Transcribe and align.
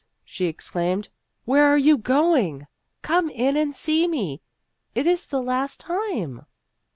she 0.25 0.45
exclaimed, 0.47 1.09
"where 1.45 1.63
are 1.65 1.77
you 1.77 1.95
going? 1.95 2.65
Come 3.03 3.29
in 3.29 3.55
and 3.55 3.75
see 3.75 4.07
me; 4.07 4.41
it 4.95 5.05
is 5.05 5.27
the 5.27 5.39
last 5.43 5.79
time." 5.79 6.47